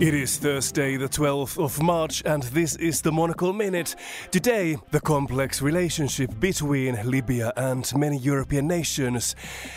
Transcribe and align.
It 0.00 0.14
is 0.14 0.38
Thursday, 0.38 0.96
the 0.96 1.10
12th 1.10 1.62
of 1.62 1.82
March, 1.82 2.22
and 2.24 2.42
this 2.44 2.74
is 2.76 3.02
the 3.02 3.12
Monocle 3.12 3.52
Minute. 3.52 3.96
Today, 4.30 4.78
the 4.92 5.00
complex 5.00 5.60
relationship 5.60 6.30
between 6.40 6.98
Libya 7.04 7.52
and 7.54 7.84
many 7.94 8.16
European 8.16 8.66
nations. 8.66 9.36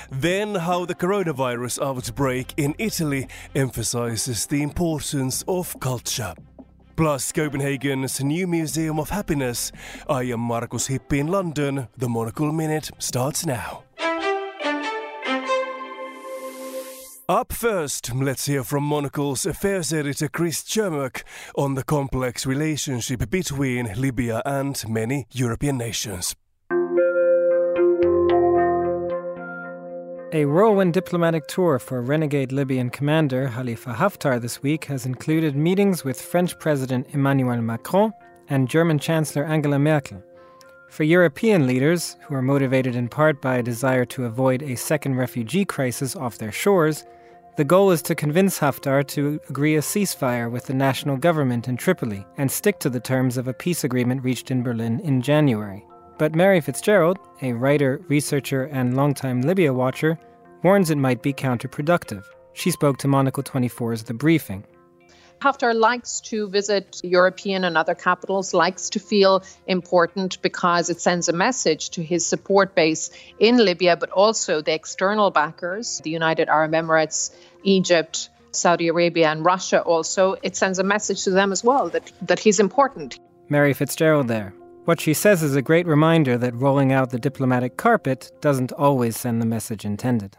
Then, 0.09 0.55
how 0.55 0.86
the 0.86 0.96
coronavirus 0.96 1.86
outbreak 1.86 2.54
in 2.55 2.73
Italy 2.78 3.27
emphasizes 3.54 4.45
the 4.45 4.63
importance 4.63 5.43
of 5.45 5.77
culture. 5.81 6.33
Plus, 6.95 7.33
Copenhagen's 7.33 8.23
new 8.23 8.47
Museum 8.47 8.99
of 8.99 9.09
Happiness. 9.09 9.73
I 10.07 10.23
am 10.31 10.39
Markus 10.39 10.87
Hippi 10.87 11.19
in 11.19 11.27
London. 11.27 11.89
The 11.97 12.07
Monocle 12.07 12.53
Minute 12.53 12.91
starts 12.97 13.45
now. 13.45 13.83
Up 17.29 17.53
first, 17.53 18.13
let's 18.13 18.47
hear 18.47 18.65
from 18.65 18.83
Monocle's 18.83 19.45
affairs 19.45 19.93
editor 19.93 20.27
Chris 20.27 20.61
Cermak 20.61 21.23
on 21.55 21.75
the 21.75 21.83
complex 21.83 22.45
relationship 22.45 23.29
between 23.29 23.93
Libya 23.95 24.41
and 24.45 24.83
many 24.89 25.25
European 25.31 25.78
nations. 25.78 26.36
A 30.33 30.43
whirlwind 30.43 30.93
diplomatic 30.93 31.47
tour 31.47 31.79
for 31.79 32.02
renegade 32.02 32.52
Libyan 32.52 32.89
commander 32.89 33.50
Khalifa 33.55 33.94
Haftar 33.94 34.42
this 34.42 34.61
week 34.61 34.83
has 34.86 35.05
included 35.05 35.55
meetings 35.55 36.03
with 36.03 36.22
French 36.22 36.59
President 36.59 37.08
Emmanuel 37.11 37.61
Macron 37.61 38.11
and 38.50 38.67
German 38.67 39.00
Chancellor 39.00 39.45
Angela 39.45 39.80
Merkel. 39.80 40.22
For 40.94 41.03
European 41.03 41.66
leaders, 41.66 42.17
who 42.22 42.36
are 42.36 42.42
motivated 42.44 42.95
in 42.95 43.09
part 43.09 43.42
by 43.42 43.56
a 43.56 43.64
desire 43.64 44.06
to 44.06 44.25
avoid 44.25 44.61
a 44.61 44.75
second 44.75 45.16
refugee 45.16 45.66
crisis 45.66 46.16
off 46.16 46.38
their 46.38 46.52
shores, 46.52 47.03
the 47.58 47.64
goal 47.64 47.89
is 47.89 48.03
to 48.03 48.14
convince 48.14 48.59
Haftar 48.59 49.03
to 49.08 49.39
agree 49.50 49.75
a 49.75 49.81
ceasefire 49.81 50.52
with 50.52 50.67
the 50.67 50.75
national 50.75 51.17
government 51.17 51.67
in 51.67 51.78
Tripoli 51.78 52.23
and 52.38 52.52
stick 52.52 52.78
to 52.78 52.92
the 52.92 53.00
terms 53.00 53.38
of 53.38 53.48
a 53.48 53.56
peace 53.56 53.84
agreement 53.84 54.23
reached 54.23 54.52
in 54.52 54.62
Berlin 54.62 55.00
in 55.00 55.23
January. 55.23 55.84
But 56.20 56.36
Mary 56.36 56.62
Fitzgerald, 56.62 57.17
a 57.42 57.54
writer, 57.54 58.00
researcher, 58.08 58.66
and 58.66 58.95
longtime 58.95 59.42
Libya 59.42 59.73
watcher, 59.73 60.20
warns 60.62 60.92
it 60.92 61.00
might 61.00 61.23
be 61.23 61.34
counterproductive. 61.34 62.23
She 62.54 62.70
spoke 62.70 63.00
to 63.00 63.08
Monocle 63.08 63.42
24's 63.42 64.04
The 64.04 64.14
Briefing. 64.14 64.64
Haftar 65.44 65.75
likes 65.75 66.22
to 66.22 66.47
visit 66.47 67.02
European 67.03 67.66
and 67.66 67.77
other 67.77 67.95
capitals, 67.95 68.53
likes 68.53 68.91
to 68.91 68.99
feel 68.99 69.44
important 69.67 70.41
because 70.41 70.89
it 70.89 71.02
sends 71.02 71.27
a 71.27 71.33
message 71.33 71.89
to 71.89 72.02
his 72.02 72.25
support 72.25 72.75
base 72.75 73.09
in 73.39 73.58
Libya, 73.58 73.97
but 73.97 74.09
also 74.11 74.61
the 74.61 74.73
external 74.73 75.31
backers, 75.31 75.99
the 76.05 76.11
United 76.11 76.47
Arab 76.47 76.71
Emirates, 76.71 77.36
Egypt, 77.64 78.30
Saudi 78.52 78.88
Arabia, 78.88 79.31
and 79.31 79.44
Russia 79.44 79.81
also. 79.81 80.38
It 80.44 80.55
sends 80.55 80.80
a 80.80 80.83
message 80.83 81.25
to 81.25 81.31
them 81.31 81.52
as 81.52 81.61
well 81.61 81.89
that, 81.89 82.09
that 82.21 82.39
he's 82.39 82.61
important. 82.61 83.19
Mary 83.49 83.73
Fitzgerald 83.73 84.30
there. 84.30 84.53
What 84.86 85.02
she 85.02 85.14
says 85.14 85.44
is 85.44 85.58
a 85.58 85.61
great 85.61 85.86
reminder 85.86 86.38
that 86.38 86.55
rolling 86.55 86.94
out 86.94 87.09
the 87.09 87.19
diplomatic 87.19 87.75
carpet 87.75 88.31
doesn't 88.39 88.71
always 88.71 89.17
send 89.17 89.41
the 89.41 89.45
message 89.45 89.83
intended. 89.83 90.38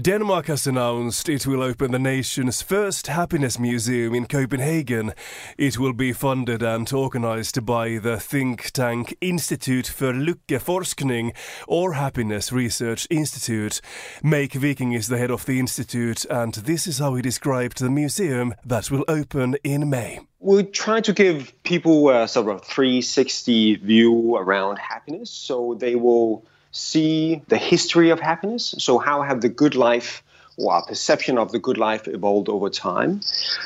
Denmark 0.00 0.46
has 0.46 0.66
announced 0.66 1.28
it 1.28 1.46
will 1.46 1.62
open 1.62 1.90
the 1.90 1.98
nation's 1.98 2.62
first 2.62 3.08
happiness 3.08 3.58
museum 3.58 4.14
in 4.14 4.24
Copenhagen. 4.24 5.12
It 5.58 5.78
will 5.78 5.92
be 5.92 6.14
funded 6.14 6.62
and 6.62 6.90
organized 6.90 7.66
by 7.66 7.98
the 7.98 8.18
think 8.18 8.70
tank 8.70 9.14
Institute 9.20 9.86
for 9.86 10.14
Lykkeforskning 10.14 11.34
or 11.68 11.92
Happiness 11.92 12.50
Research 12.50 13.06
Institute. 13.10 13.82
Meik 14.24 14.56
Wiking 14.62 14.92
is 14.92 15.08
the 15.08 15.18
head 15.18 15.30
of 15.30 15.44
the 15.44 15.58
institute, 15.58 16.24
and 16.30 16.54
this 16.54 16.86
is 16.86 16.98
how 16.98 17.14
he 17.14 17.20
described 17.20 17.78
the 17.78 17.90
museum 17.90 18.54
that 18.64 18.90
will 18.90 19.04
open 19.06 19.56
in 19.62 19.90
May. 19.90 20.20
We 20.38 20.62
try 20.62 21.02
to 21.02 21.12
give 21.12 21.52
people 21.62 22.08
a 22.08 22.26
sort 22.26 22.48
of 22.48 22.64
360 22.64 23.76
view 23.76 24.36
around 24.36 24.78
happiness, 24.78 25.30
so 25.30 25.76
they 25.78 25.94
will 25.94 26.46
see 26.72 27.42
the 27.48 27.58
history 27.58 28.10
of 28.10 28.20
happiness. 28.20 28.74
So, 28.78 28.98
how 28.98 29.22
have 29.22 29.40
the 29.40 29.48
good 29.48 29.74
life 29.74 30.22
or 30.56 30.72
our 30.72 30.84
perception 30.84 31.38
of 31.38 31.52
the 31.52 31.58
good 31.58 31.78
life 31.78 32.06
evolved 32.06 32.48
over 32.48 32.70
time? 32.70 33.20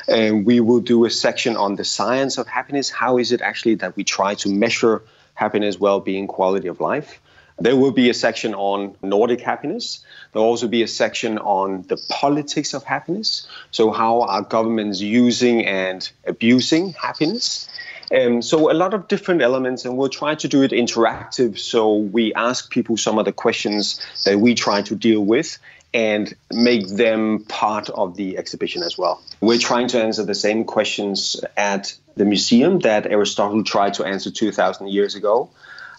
And 0.07 0.45
we 0.45 0.59
will 0.59 0.79
do 0.79 1.05
a 1.05 1.09
section 1.09 1.57
on 1.57 1.75
the 1.75 1.83
science 1.83 2.37
of 2.37 2.47
happiness. 2.47 2.89
How 2.89 3.17
is 3.17 3.31
it 3.31 3.41
actually 3.41 3.75
that 3.75 3.95
we 3.95 4.03
try 4.03 4.35
to 4.35 4.49
measure 4.49 5.01
happiness, 5.33 5.79
well 5.79 5.99
being, 5.99 6.27
quality 6.27 6.67
of 6.67 6.79
life? 6.79 7.19
There 7.57 7.77
will 7.77 7.91
be 7.91 8.09
a 8.09 8.13
section 8.13 8.53
on 8.53 8.95
Nordic 9.01 9.39
happiness. 9.39 10.03
There'll 10.33 10.47
also 10.47 10.67
be 10.67 10.83
a 10.83 10.87
section 10.87 11.37
on 11.37 11.83
the 11.83 11.97
politics 12.09 12.73
of 12.73 12.83
happiness. 12.83 13.47
So, 13.71 13.91
how 13.91 14.23
are 14.23 14.41
governments 14.41 14.99
using 14.99 15.65
and 15.65 16.09
abusing 16.27 16.93
happiness? 16.93 17.69
Um, 18.13 18.41
so 18.41 18.71
a 18.71 18.73
lot 18.73 18.93
of 18.93 19.07
different 19.07 19.41
elements, 19.41 19.85
and 19.85 19.97
we'll 19.97 20.09
try 20.09 20.35
to 20.35 20.47
do 20.47 20.61
it 20.63 20.71
interactive. 20.71 21.57
So 21.57 21.95
we 21.95 22.33
ask 22.33 22.69
people 22.69 22.97
some 22.97 23.17
of 23.17 23.25
the 23.25 23.33
questions 23.33 23.99
that 24.25 24.39
we 24.39 24.55
try 24.55 24.81
to 24.83 24.95
deal 24.95 25.21
with 25.21 25.57
and 25.93 26.33
make 26.51 26.87
them 26.87 27.45
part 27.47 27.89
of 27.89 28.15
the 28.15 28.37
exhibition 28.37 28.83
as 28.83 28.97
well. 28.97 29.21
We're 29.39 29.57
trying 29.57 29.87
to 29.89 30.03
answer 30.03 30.25
the 30.25 30.35
same 30.35 30.65
questions 30.65 31.37
at 31.55 31.95
the 32.15 32.25
museum 32.25 32.79
that 32.79 33.05
Aristotle 33.05 33.63
tried 33.63 33.93
to 33.95 34.03
answer 34.03 34.29
2,000 34.29 34.89
years 34.89 35.15
ago. 35.15 35.49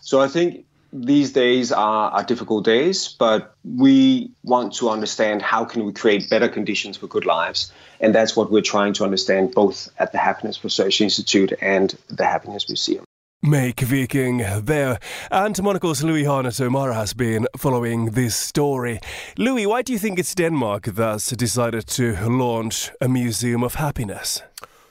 So 0.03 0.21
I 0.21 0.29
think 0.29 0.67
these 1.05 1.33
days 1.33 1.73
are, 1.73 2.11
are 2.11 2.25
difficult 2.25 2.65
days, 2.65 3.09
but 3.09 3.55
we 3.65 4.31
want 4.43 4.75
to 4.75 4.91
understand 4.91 5.43
how 5.43 5.65
can 5.65 5.85
we 5.85 5.93
create 5.93 6.31
better 6.31 6.49
conditions 6.49 6.97
for 6.97 7.07
good 7.07 7.27
lives. 7.27 7.73
And 8.01 8.15
that's 8.15 8.37
what 8.37 8.51
we're 8.51 8.63
trying 8.63 8.93
to 8.95 9.05
understand 9.05 9.53
both 9.55 9.89
at 9.99 10.13
the 10.13 10.19
Happiness 10.19 10.63
Research 10.63 11.01
Institute 11.01 11.53
and 11.61 11.97
the 12.09 12.25
Happiness 12.25 12.69
Museum. 12.69 13.05
Meik 13.45 13.83
Wiking 13.91 14.45
there. 14.65 14.99
And 15.31 15.63
Monocle's 15.63 16.03
Louis 16.03 16.25
Harnett 16.25 16.61
O'Mara 16.61 16.95
has 16.95 17.15
been 17.15 17.47
following 17.57 18.07
this 18.07 18.35
story. 18.35 18.99
Louis, 19.39 19.67
why 19.67 19.83
do 19.83 19.93
you 19.93 19.99
think 19.99 20.19
it's 20.19 20.35
Denmark 20.35 20.87
that's 20.87 21.31
decided 21.31 21.87
to 21.89 22.17
launch 22.29 22.91
a 23.01 23.09
Museum 23.09 23.63
of 23.63 23.77
Happiness? 23.77 24.43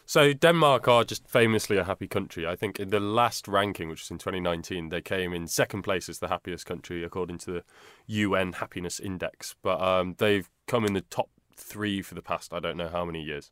So 0.05 0.33
Denmark 0.33 0.87
are 0.87 1.03
just 1.03 1.27
famously 1.27 1.77
a 1.77 1.83
happy 1.83 2.07
country. 2.07 2.45
I 2.45 2.55
think 2.55 2.79
in 2.79 2.89
the 2.89 2.99
last 2.99 3.47
ranking, 3.47 3.89
which 3.89 4.01
was 4.01 4.11
in 4.11 4.19
2019, 4.19 4.89
they 4.89 5.01
came 5.01 5.33
in 5.33 5.47
second 5.47 5.81
place 5.81 6.07
as 6.09 6.19
the 6.19 6.27
happiest 6.27 6.65
country 6.65 7.03
according 7.03 7.39
to 7.39 7.51
the 7.51 7.63
UN 8.07 8.53
Happiness 8.53 8.99
Index. 8.99 9.55
But 9.63 9.81
um, 9.81 10.15
they've 10.19 10.49
come 10.67 10.85
in 10.85 10.93
the 10.93 11.01
top 11.01 11.29
three 11.55 12.01
for 12.01 12.15
the 12.15 12.21
past 12.21 12.53
I 12.53 12.59
don't 12.59 12.77
know 12.77 12.89
how 12.89 13.05
many 13.05 13.21
years. 13.21 13.51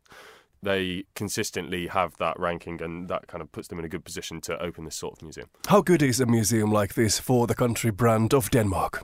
They 0.61 1.03
consistently 1.13 1.87
have 1.87 2.15
that 2.17 2.39
ranking, 2.39 2.81
and 2.81 3.09
that 3.09 3.27
kind 3.27 3.41
of 3.41 3.51
puts 3.51 3.67
them 3.67 3.79
in 3.79 3.85
a 3.85 3.89
good 3.89 4.05
position 4.05 4.39
to 4.41 4.57
open 4.63 4.85
this 4.85 4.95
sort 4.95 5.17
of 5.17 5.21
museum. 5.21 5.49
How 5.67 5.81
good 5.81 6.01
is 6.01 6.21
a 6.21 6.25
museum 6.25 6.71
like 6.71 6.93
this 6.93 7.19
for 7.19 7.47
the 7.47 7.55
country 7.55 7.91
brand 7.91 8.33
of 8.33 8.49
Denmark? 8.49 9.03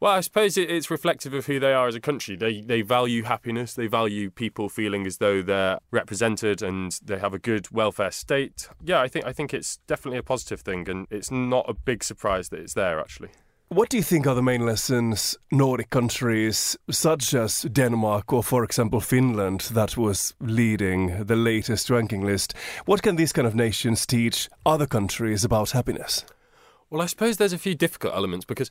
Well, 0.00 0.12
I 0.12 0.20
suppose 0.20 0.56
it's 0.56 0.90
reflective 0.92 1.34
of 1.34 1.46
who 1.46 1.58
they 1.58 1.72
are 1.72 1.88
as 1.88 1.96
a 1.96 2.00
country. 2.00 2.36
They 2.36 2.60
they 2.60 2.82
value 2.82 3.24
happiness. 3.24 3.74
They 3.74 3.88
value 3.88 4.30
people 4.30 4.68
feeling 4.68 5.06
as 5.06 5.16
though 5.18 5.42
they're 5.42 5.78
represented 5.90 6.62
and 6.62 6.92
they 7.04 7.18
have 7.18 7.34
a 7.34 7.38
good 7.38 7.70
welfare 7.72 8.12
state. 8.12 8.68
Yeah, 8.84 9.00
I 9.00 9.08
think 9.08 9.26
I 9.26 9.32
think 9.32 9.52
it's 9.52 9.78
definitely 9.88 10.18
a 10.18 10.22
positive 10.22 10.60
thing, 10.60 10.88
and 10.88 11.06
it's 11.10 11.32
not 11.32 11.68
a 11.68 11.74
big 11.74 12.04
surprise 12.04 12.48
that 12.50 12.60
it's 12.60 12.74
there 12.74 13.00
actually. 13.00 13.30
What 13.70 13.90
do 13.90 13.98
you 13.98 14.02
think 14.02 14.26
are 14.26 14.34
the 14.34 14.42
main 14.42 14.64
lessons 14.64 15.36
Nordic 15.50 15.90
countries, 15.90 16.78
such 16.90 17.34
as 17.34 17.62
Denmark 17.62 18.32
or, 18.32 18.42
for 18.42 18.64
example, 18.64 19.00
Finland, 19.00 19.60
that 19.74 19.94
was 19.94 20.34
leading 20.40 21.24
the 21.26 21.36
latest 21.36 21.90
ranking 21.90 22.24
list, 22.24 22.54
what 22.86 23.02
can 23.02 23.16
these 23.16 23.30
kind 23.30 23.46
of 23.46 23.54
nations 23.54 24.06
teach 24.06 24.48
other 24.64 24.86
countries 24.86 25.44
about 25.44 25.72
happiness? 25.72 26.24
Well, 26.88 27.02
I 27.02 27.06
suppose 27.06 27.36
there's 27.36 27.52
a 27.52 27.58
few 27.58 27.74
difficult 27.74 28.14
elements 28.14 28.46
because 28.46 28.70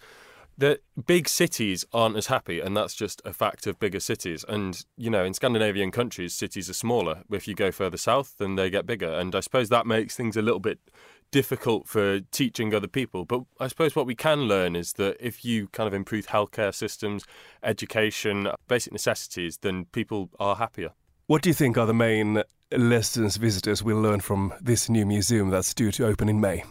the 0.57 0.79
big 1.05 1.29
cities 1.29 1.85
aren't 1.93 2.17
as 2.17 2.27
happy, 2.27 2.59
and 2.59 2.75
that's 2.75 2.95
just 2.95 3.21
a 3.23 3.33
fact 3.33 3.67
of 3.67 3.79
bigger 3.79 3.99
cities. 3.99 4.43
And 4.47 4.83
you 4.97 5.09
know, 5.09 5.23
in 5.23 5.33
Scandinavian 5.33 5.91
countries, 5.91 6.33
cities 6.33 6.69
are 6.69 6.73
smaller. 6.73 7.23
If 7.31 7.47
you 7.47 7.53
go 7.53 7.71
further 7.71 7.97
south, 7.97 8.35
then 8.39 8.55
they 8.55 8.69
get 8.69 8.85
bigger, 8.85 9.11
and 9.11 9.35
I 9.35 9.39
suppose 9.41 9.69
that 9.69 9.85
makes 9.85 10.15
things 10.15 10.35
a 10.35 10.41
little 10.41 10.59
bit 10.59 10.79
difficult 11.29 11.87
for 11.87 12.21
teaching 12.31 12.73
other 12.73 12.87
people. 12.87 13.25
But 13.25 13.41
I 13.59 13.67
suppose 13.67 13.95
what 13.95 14.05
we 14.05 14.15
can 14.15 14.43
learn 14.43 14.75
is 14.75 14.93
that 14.93 15.17
if 15.19 15.43
you 15.43 15.67
kind 15.67 15.87
of 15.87 15.93
improve 15.93 16.27
healthcare 16.27 16.73
systems, 16.73 17.25
education, 17.63 18.49
basic 18.67 18.93
necessities, 18.93 19.57
then 19.57 19.85
people 19.91 20.29
are 20.39 20.55
happier. 20.55 20.91
What 21.27 21.41
do 21.41 21.49
you 21.49 21.53
think 21.53 21.77
are 21.77 21.85
the 21.85 21.93
main 21.93 22.43
lessons 22.71 23.35
visitors 23.37 23.83
will 23.83 23.99
learn 23.99 24.21
from 24.21 24.53
this 24.61 24.89
new 24.89 25.05
museum 25.05 25.49
that's 25.49 25.73
due 25.73 25.91
to 25.91 26.07
open 26.07 26.29
in 26.29 26.39
May? 26.39 26.63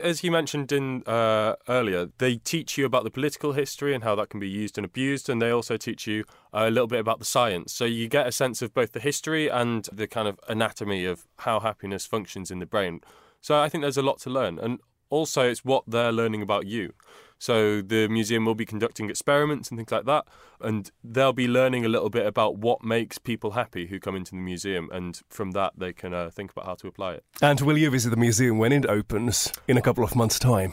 As 0.00 0.22
you 0.22 0.30
mentioned 0.30 0.72
in 0.72 1.02
uh, 1.06 1.56
earlier, 1.68 2.08
they 2.18 2.36
teach 2.36 2.76
you 2.76 2.84
about 2.84 3.04
the 3.04 3.10
political 3.10 3.52
history 3.52 3.94
and 3.94 4.04
how 4.04 4.14
that 4.16 4.28
can 4.28 4.40
be 4.40 4.48
used 4.48 4.78
and 4.78 4.84
abused, 4.84 5.28
and 5.28 5.40
they 5.40 5.50
also 5.50 5.76
teach 5.76 6.06
you 6.06 6.24
a 6.52 6.70
little 6.70 6.86
bit 6.86 7.00
about 7.00 7.18
the 7.18 7.24
science. 7.24 7.72
So 7.72 7.84
you 7.84 8.08
get 8.08 8.26
a 8.26 8.32
sense 8.32 8.62
of 8.62 8.74
both 8.74 8.92
the 8.92 9.00
history 9.00 9.48
and 9.48 9.88
the 9.92 10.06
kind 10.06 10.28
of 10.28 10.38
anatomy 10.48 11.04
of 11.04 11.26
how 11.38 11.60
happiness 11.60 12.06
functions 12.06 12.50
in 12.50 12.58
the 12.58 12.66
brain. 12.66 13.00
So 13.40 13.60
I 13.60 13.68
think 13.68 13.82
there's 13.82 13.96
a 13.96 14.02
lot 14.02 14.18
to 14.20 14.30
learn, 14.30 14.58
and 14.58 14.80
also 15.08 15.48
it's 15.48 15.64
what 15.64 15.84
they're 15.86 16.12
learning 16.12 16.42
about 16.42 16.66
you. 16.66 16.92
So 17.38 17.82
the 17.82 18.08
museum 18.08 18.44
will 18.44 18.54
be 18.54 18.64
conducting 18.64 19.10
experiments 19.10 19.68
and 19.68 19.78
things 19.78 19.92
like 19.92 20.06
that, 20.06 20.26
and 20.60 20.90
they'll 21.04 21.32
be 21.32 21.48
learning 21.48 21.84
a 21.84 21.88
little 21.88 22.10
bit 22.10 22.26
about 22.26 22.56
what 22.56 22.82
makes 22.82 23.18
people 23.18 23.52
happy 23.52 23.86
who 23.86 24.00
come 24.00 24.16
into 24.16 24.30
the 24.32 24.38
museum, 24.38 24.88
and 24.92 25.20
from 25.28 25.50
that 25.52 25.74
they 25.76 25.92
can 25.92 26.14
uh, 26.14 26.30
think 26.30 26.50
about 26.50 26.66
how 26.66 26.74
to 26.76 26.86
apply 26.86 27.14
it. 27.14 27.24
And 27.42 27.60
will 27.60 27.76
you 27.76 27.90
visit 27.90 28.10
the 28.10 28.16
museum 28.16 28.58
when 28.58 28.72
it 28.72 28.86
opens 28.86 29.52
in 29.68 29.76
a 29.76 29.82
couple 29.82 30.02
of 30.02 30.16
months' 30.16 30.38
time? 30.38 30.72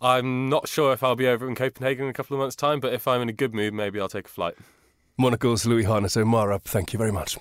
I'm 0.00 0.48
not 0.48 0.68
sure 0.68 0.92
if 0.92 1.02
I'll 1.02 1.16
be 1.16 1.28
over 1.28 1.48
in 1.48 1.54
Copenhagen 1.54 2.04
in 2.04 2.10
a 2.10 2.14
couple 2.14 2.36
of 2.36 2.40
months' 2.40 2.56
time, 2.56 2.80
but 2.80 2.92
if 2.92 3.06
I'm 3.06 3.22
in 3.22 3.28
a 3.28 3.32
good 3.32 3.54
mood, 3.54 3.72
maybe 3.72 4.00
I'll 4.00 4.08
take 4.08 4.26
a 4.26 4.30
flight. 4.30 4.54
Monocle's 5.16 5.64
Louis 5.64 5.84
Harnett 5.84 6.16
O'Mara, 6.16 6.58
thank 6.58 6.92
you 6.92 6.98
very 6.98 7.12
much. 7.12 7.38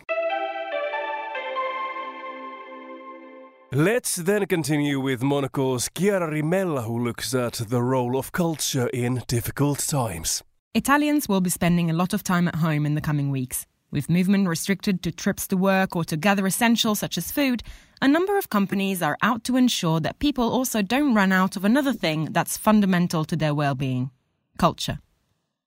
Let's 3.73 4.17
then 4.17 4.47
continue 4.47 4.99
with 4.99 5.23
Monocle's 5.23 5.87
Chiara 5.97 6.29
Rimella, 6.29 6.83
who 6.83 6.99
looks 7.01 7.33
at 7.33 7.53
the 7.53 7.81
role 7.81 8.17
of 8.17 8.33
culture 8.33 8.87
in 8.87 9.23
difficult 9.27 9.79
times. 9.79 10.43
Italians 10.73 11.29
will 11.29 11.39
be 11.39 11.49
spending 11.49 11.89
a 11.89 11.93
lot 11.93 12.13
of 12.13 12.21
time 12.21 12.49
at 12.49 12.55
home 12.55 12.85
in 12.85 12.95
the 12.95 13.01
coming 13.01 13.31
weeks. 13.31 13.65
With 13.89 14.09
movement 14.09 14.49
restricted 14.49 15.01
to 15.03 15.11
trips 15.13 15.47
to 15.47 15.55
work 15.55 15.95
or 15.95 16.03
to 16.03 16.17
gather 16.17 16.45
essentials 16.45 16.99
such 16.99 17.17
as 17.17 17.31
food, 17.31 17.63
a 18.01 18.09
number 18.09 18.37
of 18.37 18.49
companies 18.49 19.01
are 19.01 19.17
out 19.21 19.45
to 19.45 19.55
ensure 19.55 20.01
that 20.01 20.19
people 20.19 20.51
also 20.51 20.81
don't 20.81 21.15
run 21.15 21.31
out 21.31 21.55
of 21.55 21.63
another 21.63 21.93
thing 21.93 22.33
that's 22.33 22.57
fundamental 22.57 23.23
to 23.23 23.37
their 23.37 23.55
well 23.55 23.73
being 23.73 24.11
culture. 24.57 24.99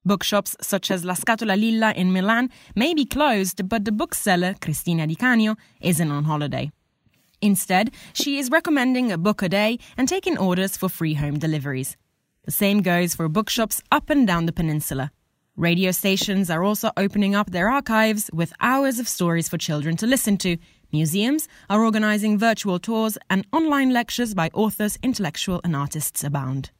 Bookshops 0.05 0.55
such 0.61 0.91
as 0.91 1.07
La 1.07 1.15
Scatola 1.15 1.57
Lilla 1.57 1.95
in 1.97 2.13
Milan 2.13 2.51
may 2.77 2.93
be 2.93 3.07
closed, 3.07 3.67
but 3.67 3.87
the 3.87 3.93
bookseller, 3.93 4.57
Cristina 4.61 5.07
Di 5.07 5.15
Canio, 5.15 5.57
isn't 5.81 6.11
on 6.11 6.25
holiday. 6.25 6.71
Instead, 7.45 7.91
she 8.15 8.39
is 8.39 8.51
recommending 8.51 9.13
a 9.13 9.19
book 9.19 9.43
a 9.43 9.51
day 9.51 9.79
and 9.99 10.09
taking 10.09 10.39
orders 10.39 10.79
for 10.79 10.89
free 10.89 11.13
home 11.13 11.39
deliveries. 11.39 11.95
The 12.47 12.51
same 12.51 12.81
goes 12.81 13.15
for 13.15 13.29
bookshops 13.29 13.83
up 13.93 14.09
and 14.09 14.27
down 14.27 14.47
the 14.47 14.53
peninsula. 14.53 15.11
Radio 15.55 15.91
stations 15.91 16.49
are 16.49 16.65
also 16.65 16.91
opening 16.97 17.35
up 17.35 17.51
their 17.51 17.69
archives 17.69 18.31
with 18.33 18.55
hours 18.61 18.99
of 18.99 19.07
stories 19.07 19.47
for 19.47 19.59
children 19.59 19.95
to 19.99 20.07
listen 20.07 20.39
to. 20.39 20.57
Museums 20.91 21.47
are 21.69 21.85
organizing 21.85 22.39
virtual 22.39 22.79
tours 22.79 23.19
and 23.29 23.47
online 23.53 23.91
lectures 23.93 24.35
by 24.35 24.49
authors, 24.55 24.99
intellectuals, 25.03 25.61
and 25.65 25.77
artists 25.77 26.25
abound. 26.25 26.71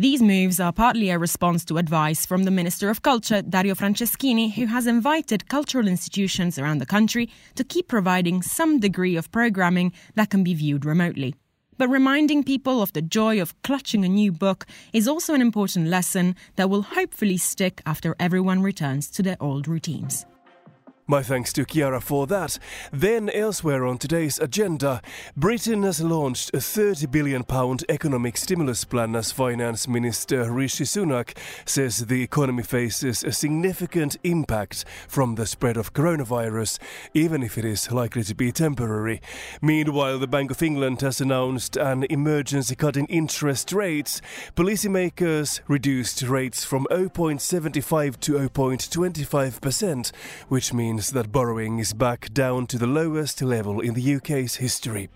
These 0.00 0.22
moves 0.22 0.60
are 0.60 0.72
partly 0.72 1.10
a 1.10 1.18
response 1.18 1.62
to 1.66 1.76
advice 1.76 2.24
from 2.24 2.44
the 2.44 2.50
Minister 2.50 2.88
of 2.88 3.02
Culture, 3.02 3.42
Dario 3.42 3.74
Franceschini, 3.74 4.54
who 4.54 4.64
has 4.64 4.86
invited 4.86 5.50
cultural 5.50 5.86
institutions 5.86 6.58
around 6.58 6.78
the 6.78 6.86
country 6.86 7.28
to 7.54 7.64
keep 7.64 7.88
providing 7.88 8.40
some 8.40 8.80
degree 8.80 9.14
of 9.14 9.30
programming 9.30 9.92
that 10.14 10.30
can 10.30 10.42
be 10.42 10.54
viewed 10.54 10.86
remotely. 10.86 11.34
But 11.76 11.90
reminding 11.90 12.44
people 12.44 12.80
of 12.80 12.94
the 12.94 13.02
joy 13.02 13.42
of 13.42 13.52
clutching 13.60 14.02
a 14.02 14.08
new 14.08 14.32
book 14.32 14.64
is 14.94 15.06
also 15.06 15.34
an 15.34 15.42
important 15.42 15.88
lesson 15.88 16.34
that 16.56 16.70
will 16.70 16.96
hopefully 16.96 17.36
stick 17.36 17.82
after 17.84 18.16
everyone 18.18 18.62
returns 18.62 19.10
to 19.10 19.22
their 19.22 19.36
old 19.38 19.68
routines. 19.68 20.24
My 21.10 21.24
thanks 21.24 21.52
to 21.54 21.64
Chiara 21.64 22.00
for 22.00 22.28
that. 22.28 22.56
Then, 22.92 23.30
elsewhere 23.30 23.84
on 23.84 23.98
today's 23.98 24.38
agenda, 24.38 25.02
Britain 25.36 25.82
has 25.82 26.00
launched 26.00 26.50
a 26.54 26.58
£30 26.58 27.10
billion 27.10 27.44
economic 27.88 28.36
stimulus 28.36 28.84
plan 28.84 29.16
as 29.16 29.32
Finance 29.32 29.88
Minister 29.88 30.48
Rishi 30.52 30.84
Sunak 30.84 31.36
says 31.64 32.06
the 32.06 32.22
economy 32.22 32.62
faces 32.62 33.24
a 33.24 33.32
significant 33.32 34.18
impact 34.22 34.84
from 35.08 35.34
the 35.34 35.46
spread 35.46 35.76
of 35.76 35.94
coronavirus, 35.94 36.78
even 37.12 37.42
if 37.42 37.58
it 37.58 37.64
is 37.64 37.90
likely 37.90 38.22
to 38.22 38.34
be 38.36 38.52
temporary. 38.52 39.20
Meanwhile, 39.60 40.20
the 40.20 40.28
Bank 40.28 40.52
of 40.52 40.62
England 40.62 41.00
has 41.00 41.20
announced 41.20 41.76
an 41.76 42.04
emergency 42.04 42.76
cut 42.76 42.96
in 42.96 43.06
interest 43.06 43.72
rates. 43.72 44.22
Policymakers 44.54 45.60
reduced 45.66 46.22
rates 46.22 46.62
from 46.62 46.86
0.75 46.88 48.20
to 48.20 48.34
0.25%, 48.34 50.12
which 50.46 50.72
means 50.72 50.99
means 51.00 51.12
that 51.12 51.32
borrowing 51.32 51.78
is 51.78 51.94
back 51.94 52.30
down 52.34 52.66
to 52.66 52.76
the 52.76 52.86
lowest 52.86 53.40
level 53.40 53.80
in 53.80 53.94
the 53.94 54.16
UK's 54.16 54.56
history. 54.56 55.08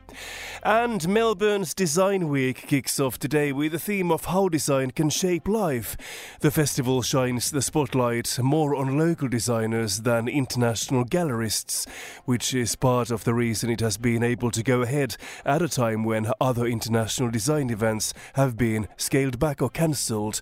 And 0.62 1.06
Melbourne's 1.06 1.74
Design 1.74 2.30
Week 2.30 2.56
kicks 2.56 2.98
off 2.98 3.18
today 3.18 3.52
with 3.52 3.74
a 3.74 3.78
theme 3.78 4.10
of 4.10 4.24
how 4.24 4.48
design 4.48 4.92
can 4.92 5.10
shape 5.10 5.46
life. 5.46 5.94
The 6.40 6.50
festival 6.50 7.02
shines 7.02 7.50
the 7.50 7.60
spotlight 7.60 8.38
more 8.40 8.74
on 8.74 8.98
local 8.98 9.28
designers 9.28 10.00
than 10.00 10.26
international 10.26 11.04
gallerists, 11.04 11.86
which 12.24 12.54
is 12.54 12.76
part 12.76 13.10
of 13.10 13.24
the 13.24 13.34
reason 13.34 13.68
it 13.68 13.80
has 13.80 13.98
been 13.98 14.22
able 14.22 14.50
to 14.52 14.62
go 14.62 14.80
ahead 14.80 15.18
at 15.44 15.60
a 15.60 15.68
time 15.68 16.02
when 16.02 16.32
other 16.40 16.64
international 16.64 17.30
design 17.30 17.68
events 17.68 18.14
have 18.36 18.56
been 18.56 18.88
scaled 18.96 19.38
back 19.38 19.60
or 19.60 19.68
cancelled. 19.68 20.40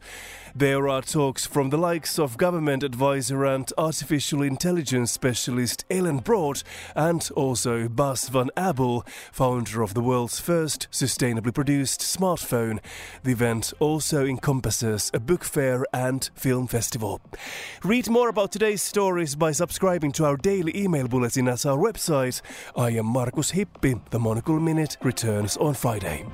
There 0.54 0.86
are 0.88 1.02
talks 1.02 1.46
from 1.46 1.70
the 1.70 1.78
likes 1.78 2.18
of 2.18 2.36
government 2.36 2.82
advisor 2.84 3.44
and 3.44 3.72
artificial 3.78 4.42
intelligence 4.42 5.10
specialist 5.10 5.31
Ellen 5.90 6.18
Broad 6.18 6.62
and 6.94 7.28
also 7.34 7.88
Bas 7.88 8.28
van 8.28 8.50
Abel, 8.56 9.04
founder 9.32 9.82
of 9.82 9.94
the 9.94 10.00
world's 10.00 10.38
first 10.40 10.88
sustainably 10.90 11.54
produced 11.54 12.00
smartphone. 12.00 12.78
The 13.22 13.32
event 13.32 13.72
also 13.80 14.24
encompasses 14.24 15.10
a 15.14 15.20
book 15.20 15.44
fair 15.44 15.84
and 15.92 16.28
film 16.34 16.66
festival. 16.66 17.20
Read 17.82 18.08
more 18.08 18.28
about 18.28 18.52
today's 18.52 18.82
stories 18.82 19.34
by 19.34 19.52
subscribing 19.52 20.12
to 20.12 20.24
our 20.24 20.36
daily 20.36 20.76
email 20.76 21.08
bulletin 21.08 21.48
at 21.48 21.66
our 21.66 21.78
website. 21.78 22.40
I 22.76 22.90
am 22.90 23.06
Markus 23.06 23.52
Hippi. 23.52 24.00
The 24.10 24.18
Monocle 24.18 24.60
Minute 24.60 24.96
returns 25.02 25.56
on 25.56 25.74
Friday. 25.74 26.26